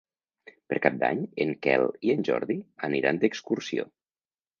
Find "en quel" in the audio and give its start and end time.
1.45-1.85